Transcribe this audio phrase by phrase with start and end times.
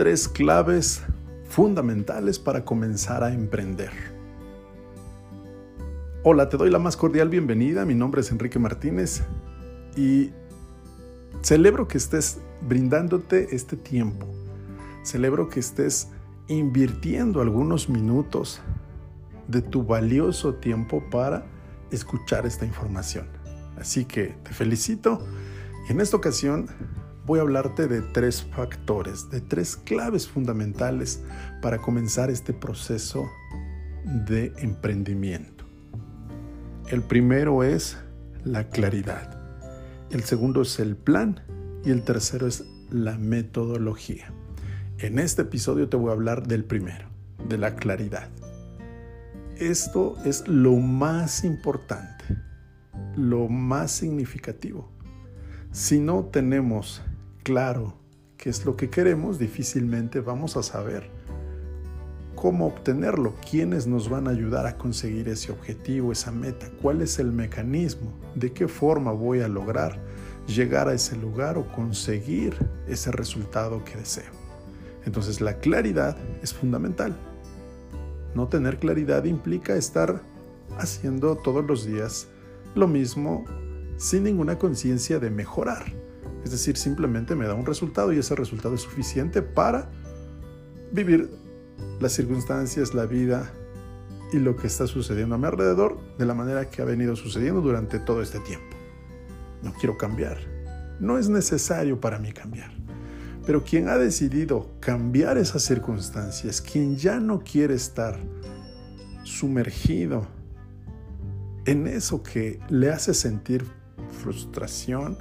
[0.00, 1.02] tres claves
[1.50, 3.90] fundamentales para comenzar a emprender.
[6.22, 7.84] Hola, te doy la más cordial bienvenida.
[7.84, 9.20] Mi nombre es Enrique Martínez
[9.98, 10.30] y
[11.42, 14.26] celebro que estés brindándote este tiempo.
[15.02, 16.08] Celebro que estés
[16.48, 18.62] invirtiendo algunos minutos
[19.48, 21.44] de tu valioso tiempo para
[21.90, 23.26] escuchar esta información.
[23.78, 25.22] Así que te felicito.
[25.90, 26.68] Y en esta ocasión
[27.30, 31.22] voy a hablarte de tres factores, de tres claves fundamentales
[31.62, 33.30] para comenzar este proceso
[34.26, 35.64] de emprendimiento.
[36.88, 37.96] El primero es
[38.42, 39.40] la claridad.
[40.10, 41.40] El segundo es el plan
[41.84, 44.32] y el tercero es la metodología.
[44.98, 47.06] En este episodio te voy a hablar del primero,
[47.48, 48.28] de la claridad.
[49.56, 52.24] Esto es lo más importante,
[53.14, 54.90] lo más significativo.
[55.70, 57.04] Si no tenemos
[57.42, 57.94] claro
[58.36, 61.10] qué es lo que queremos, difícilmente vamos a saber
[62.34, 67.18] cómo obtenerlo, quiénes nos van a ayudar a conseguir ese objetivo, esa meta, cuál es
[67.18, 70.00] el mecanismo, de qué forma voy a lograr
[70.46, 72.56] llegar a ese lugar o conseguir
[72.88, 74.32] ese resultado que deseo.
[75.04, 77.14] Entonces la claridad es fundamental.
[78.34, 80.22] No tener claridad implica estar
[80.78, 82.28] haciendo todos los días
[82.74, 83.44] lo mismo
[83.98, 85.99] sin ninguna conciencia de mejorar.
[86.44, 89.90] Es decir, simplemente me da un resultado y ese resultado es suficiente para
[90.92, 91.30] vivir
[92.00, 93.52] las circunstancias, la vida
[94.32, 97.60] y lo que está sucediendo a mi alrededor de la manera que ha venido sucediendo
[97.60, 98.76] durante todo este tiempo.
[99.62, 100.38] No quiero cambiar.
[100.98, 102.70] No es necesario para mí cambiar.
[103.46, 108.18] Pero quien ha decidido cambiar esas circunstancias, quien ya no quiere estar
[109.24, 110.26] sumergido
[111.64, 113.64] en eso que le hace sentir
[114.22, 115.18] frustración,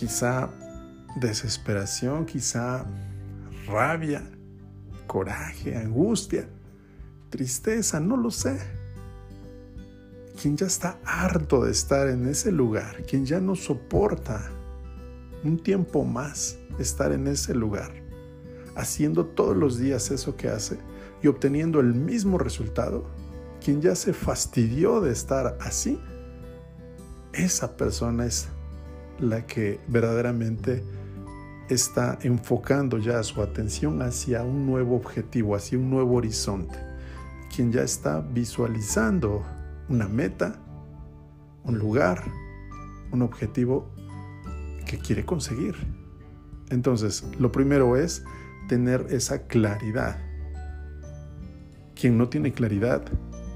[0.00, 0.48] quizá
[1.16, 2.86] desesperación, quizá
[3.66, 4.22] rabia,
[5.06, 6.48] coraje, angustia,
[7.28, 8.58] tristeza, no lo sé.
[10.40, 14.50] Quien ya está harto de estar en ese lugar, quien ya no soporta
[15.44, 17.92] un tiempo más estar en ese lugar,
[18.76, 20.78] haciendo todos los días eso que hace
[21.22, 23.04] y obteniendo el mismo resultado,
[23.62, 26.00] quien ya se fastidió de estar así,
[27.34, 28.48] esa persona es
[29.20, 30.82] la que verdaderamente
[31.68, 36.78] está enfocando ya su atención hacia un nuevo objetivo, hacia un nuevo horizonte,
[37.54, 39.44] quien ya está visualizando
[39.88, 40.58] una meta,
[41.64, 42.24] un lugar,
[43.12, 43.90] un objetivo
[44.86, 45.74] que quiere conseguir.
[46.70, 48.24] Entonces, lo primero es
[48.68, 50.18] tener esa claridad.
[51.94, 53.02] Quien no tiene claridad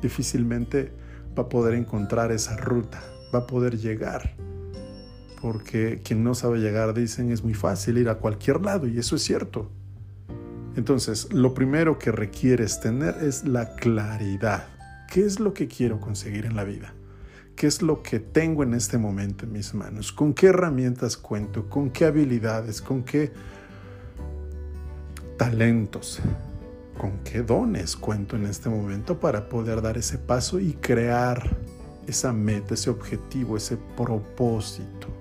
[0.00, 0.92] difícilmente
[1.38, 3.02] va a poder encontrar esa ruta,
[3.34, 4.34] va a poder llegar.
[5.42, 9.16] Porque quien no sabe llegar, dicen, es muy fácil ir a cualquier lado y eso
[9.16, 9.68] es cierto.
[10.76, 14.68] Entonces, lo primero que requieres tener es la claridad.
[15.12, 16.94] ¿Qué es lo que quiero conseguir en la vida?
[17.56, 20.12] ¿Qué es lo que tengo en este momento en mis manos?
[20.12, 21.68] ¿Con qué herramientas cuento?
[21.68, 22.80] ¿Con qué habilidades?
[22.80, 23.32] ¿Con qué
[25.36, 26.20] talentos?
[26.96, 31.58] ¿Con qué dones cuento en este momento para poder dar ese paso y crear
[32.06, 35.11] esa meta, ese objetivo, ese propósito?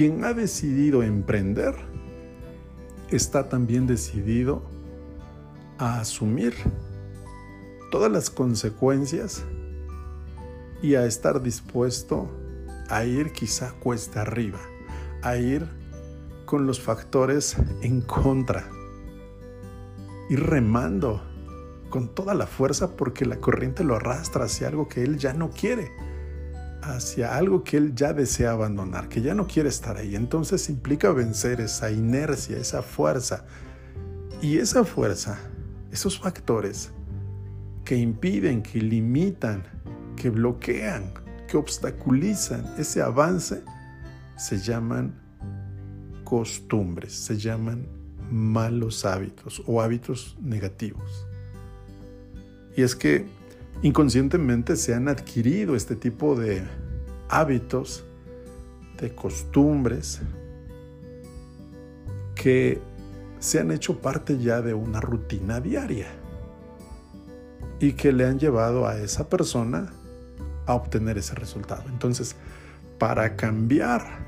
[0.00, 1.74] Quien ha decidido emprender
[3.10, 4.62] está también decidido
[5.76, 6.54] a asumir
[7.90, 9.44] todas las consecuencias
[10.80, 12.30] y a estar dispuesto
[12.88, 14.58] a ir quizá cuesta arriba,
[15.20, 15.68] a ir
[16.46, 18.70] con los factores en contra,
[20.30, 21.20] ir remando
[21.90, 25.50] con toda la fuerza porque la corriente lo arrastra hacia algo que él ya no
[25.50, 25.92] quiere,
[26.82, 30.16] hacia algo que él ya desea abandonar, que ya no quiere estar ahí.
[30.16, 33.44] Entonces implica vencer esa inercia, esa fuerza.
[34.42, 35.38] Y esa fuerza,
[35.92, 36.90] esos factores
[37.84, 39.62] que impiden, que limitan
[40.20, 41.14] que bloquean,
[41.48, 43.62] que obstaculizan ese avance,
[44.36, 45.14] se llaman
[46.24, 47.86] costumbres, se llaman
[48.30, 51.26] malos hábitos o hábitos negativos.
[52.76, 53.26] Y es que
[53.82, 56.62] inconscientemente se han adquirido este tipo de
[57.28, 58.04] hábitos,
[59.00, 60.20] de costumbres,
[62.34, 62.80] que
[63.38, 66.08] se han hecho parte ya de una rutina diaria
[67.78, 69.92] y que le han llevado a esa persona
[70.66, 71.84] a obtener ese resultado.
[71.88, 72.36] Entonces,
[72.98, 74.26] para cambiar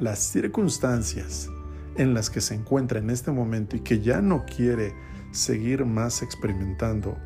[0.00, 1.48] las circunstancias
[1.96, 4.94] en las que se encuentra en este momento y que ya no quiere
[5.32, 7.18] seguir más experimentando,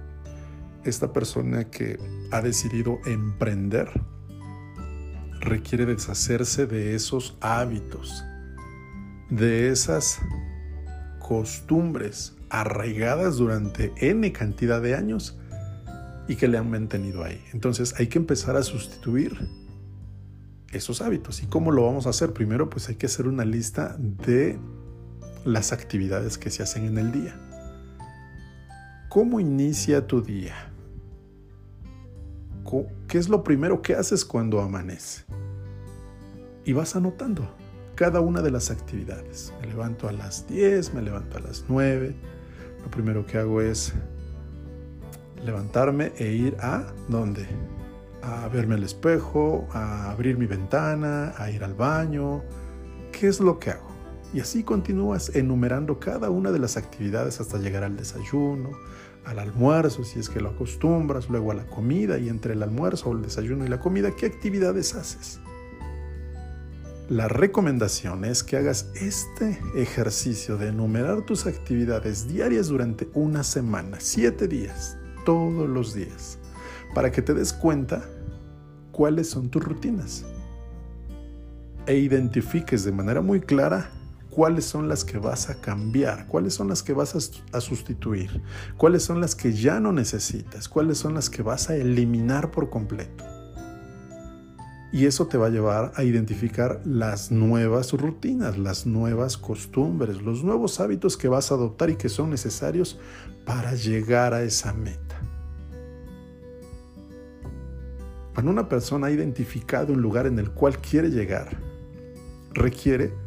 [0.84, 1.98] esta persona que
[2.30, 3.88] ha decidido emprender
[5.40, 8.24] requiere deshacerse de esos hábitos,
[9.30, 10.20] de esas
[11.18, 15.38] costumbres arraigadas durante N cantidad de años
[16.28, 17.42] y que le han mantenido ahí.
[17.52, 19.36] Entonces hay que empezar a sustituir
[20.72, 21.42] esos hábitos.
[21.42, 22.32] ¿Y cómo lo vamos a hacer?
[22.32, 24.58] Primero pues hay que hacer una lista de
[25.44, 27.40] las actividades que se hacen en el día.
[29.08, 30.73] ¿Cómo inicia tu día?
[33.08, 35.24] ¿Qué es lo primero que haces cuando amanece?
[36.64, 37.48] Y vas anotando
[37.94, 39.52] cada una de las actividades.
[39.60, 42.14] Me levanto a las 10, me levanto a las 9.
[42.82, 43.92] Lo primero que hago es
[45.44, 47.46] levantarme e ir a dónde?
[48.22, 52.42] A verme al espejo, a abrir mi ventana, a ir al baño.
[53.12, 53.88] ¿Qué es lo que hago?
[54.32, 58.70] Y así continúas enumerando cada una de las actividades hasta llegar al desayuno,
[59.24, 63.12] al almuerzo, si es que lo acostumbras, luego a la comida y entre el almuerzo,
[63.12, 65.40] el desayuno y la comida, ¿qué actividades haces?
[67.08, 73.98] La recomendación es que hagas este ejercicio de enumerar tus actividades diarias durante una semana,
[74.00, 76.38] siete días, todos los días,
[76.94, 78.04] para que te des cuenta
[78.90, 80.24] cuáles son tus rutinas
[81.86, 83.90] e identifiques de manera muy clara
[84.34, 88.42] cuáles son las que vas a cambiar, cuáles son las que vas a, sustituir,
[88.76, 92.68] cuáles son las que ya no necesitas, cuáles son las que vas a eliminar por
[92.68, 93.24] completo.
[94.92, 100.42] Y eso te va a llevar a identificar las nuevas rutinas, las nuevas costumbres, los
[100.42, 102.98] nuevos hábitos que vas a adoptar y que son necesarios
[103.44, 105.20] para llegar a esa meta.
[108.34, 111.56] Cuando una persona ha identificado un lugar en el cual quiere llegar,
[112.52, 113.23] requiere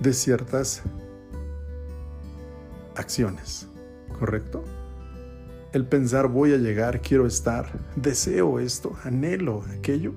[0.00, 0.82] de ciertas
[2.96, 3.68] acciones,
[4.18, 4.64] ¿correcto?
[5.72, 10.12] El pensar voy a llegar, quiero estar, deseo esto, anhelo aquello,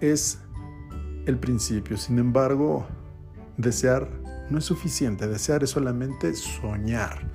[0.00, 0.38] es
[1.26, 1.96] el principio.
[1.96, 2.86] Sin embargo,
[3.56, 4.08] desear
[4.50, 7.30] no es suficiente, desear es solamente soñar.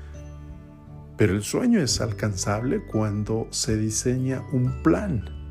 [1.17, 5.44] Pero el sueño es alcanzable cuando se diseña un plan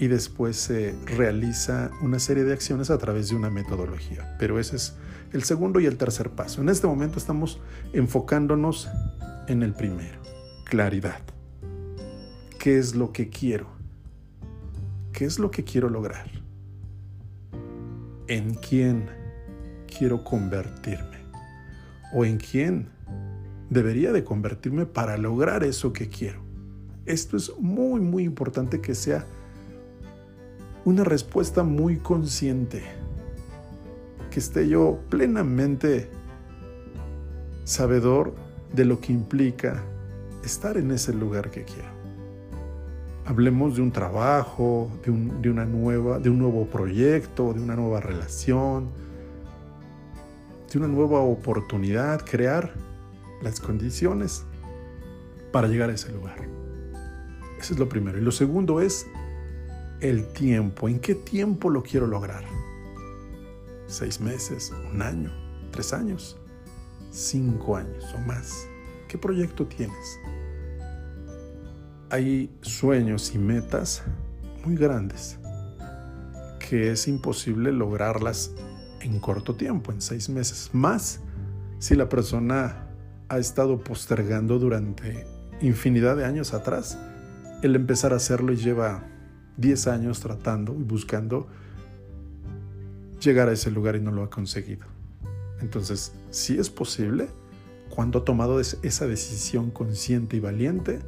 [0.00, 4.34] y después se realiza una serie de acciones a través de una metodología.
[4.38, 4.96] Pero ese es
[5.34, 6.62] el segundo y el tercer paso.
[6.62, 7.60] En este momento estamos
[7.92, 8.88] enfocándonos
[9.46, 10.18] en el primero,
[10.64, 11.20] claridad.
[12.58, 13.66] ¿Qué es lo que quiero?
[15.12, 16.30] ¿Qué es lo que quiero lograr?
[18.26, 19.04] ¿En quién
[19.86, 21.18] quiero convertirme?
[22.14, 22.88] ¿O en quién
[23.68, 26.40] debería de convertirme para lograr eso que quiero?
[27.04, 29.26] Esto es muy, muy importante que sea
[30.90, 32.82] una respuesta muy consciente,
[34.30, 36.10] que esté yo plenamente
[37.64, 38.34] sabedor
[38.72, 39.82] de lo que implica
[40.44, 41.88] estar en ese lugar que quiero.
[43.24, 48.00] Hablemos de un trabajo, de un, una nueva, de un nuevo proyecto, de una nueva
[48.00, 48.88] relación,
[50.72, 52.72] de una nueva oportunidad, crear
[53.42, 54.44] las condiciones
[55.52, 56.38] para llegar a ese lugar.
[57.60, 58.18] Eso es lo primero.
[58.18, 59.06] Y lo segundo es
[60.00, 60.88] el tiempo.
[60.88, 62.44] ¿En qué tiempo lo quiero lograr?
[63.86, 64.72] ¿Seis meses?
[64.92, 65.30] ¿Un año?
[65.70, 66.36] ¿Tres años?
[67.10, 68.66] ¿Cinco años o más?
[69.08, 70.18] ¿Qué proyecto tienes?
[72.10, 74.02] Hay sueños y metas
[74.64, 75.38] muy grandes
[76.58, 78.52] que es imposible lograrlas
[79.00, 80.70] en corto tiempo, en seis meses.
[80.72, 81.20] Más
[81.78, 82.86] si la persona
[83.28, 85.26] ha estado postergando durante
[85.60, 86.98] infinidad de años atrás
[87.62, 89.04] el empezar a hacerlo lleva
[89.56, 91.48] 10 años tratando y buscando
[93.20, 94.86] llegar a ese lugar y no lo ha conseguido.
[95.60, 97.28] Entonces, si es posible,
[97.90, 101.00] cuando ha tomado esa decisión consciente y valiente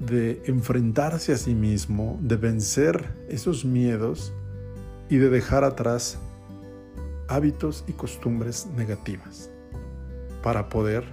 [0.00, 4.32] de enfrentarse a sí mismo, de vencer esos miedos
[5.08, 6.18] y de dejar atrás
[7.28, 9.50] hábitos y costumbres negativas
[10.42, 11.04] para poder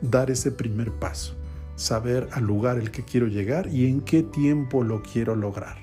[0.00, 1.36] dar ese primer paso
[1.82, 5.78] saber al lugar el que quiero llegar y en qué tiempo lo quiero lograr.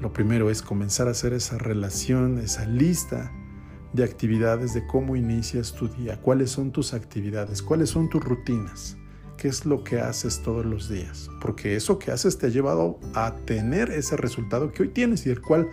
[0.00, 3.32] Lo primero es comenzar a hacer esa relación, esa lista
[3.92, 8.96] de actividades de cómo inicias tu día, cuáles son tus actividades, cuáles son tus rutinas,
[9.36, 12.98] qué es lo que haces todos los días, porque eso que haces te ha llevado
[13.14, 15.68] a tener ese resultado que hoy tienes y el cual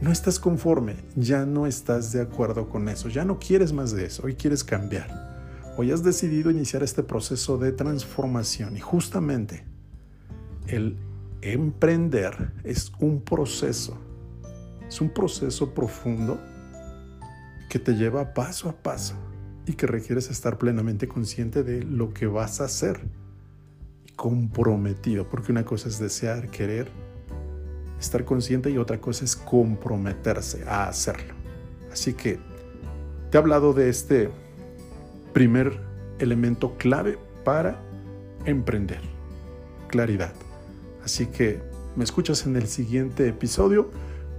[0.00, 4.06] no estás conforme, ya no estás de acuerdo con eso, ya no quieres más de
[4.06, 5.29] eso, hoy quieres cambiar.
[5.76, 9.64] Hoy has decidido iniciar este proceso de transformación y justamente
[10.66, 10.96] el
[11.42, 13.96] emprender es un proceso,
[14.86, 16.40] es un proceso profundo
[17.68, 19.14] que te lleva paso a paso
[19.64, 23.00] y que requieres estar plenamente consciente de lo que vas a hacer
[24.06, 26.90] y comprometido, porque una cosa es desear, querer,
[27.98, 31.34] estar consciente y otra cosa es comprometerse a hacerlo.
[31.92, 32.40] Así que
[33.30, 34.30] te he hablado de este
[35.32, 35.80] primer
[36.18, 37.80] elemento clave para
[38.44, 39.00] emprender,
[39.88, 40.32] claridad.
[41.04, 41.60] Así que
[41.96, 43.90] me escuchas en el siguiente episodio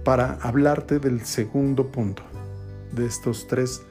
[0.04, 2.22] para hablarte del segundo punto,
[2.92, 3.82] de estos tres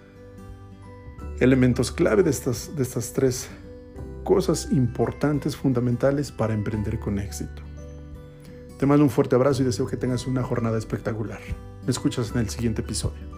[1.39, 3.49] elementos clave, de estas, de estas tres
[4.23, 7.61] cosas importantes, fundamentales para emprender con éxito.
[8.77, 11.39] Te mando un fuerte abrazo y deseo que tengas una jornada espectacular.
[11.85, 13.30] Me escuchas en el siguiente episodio.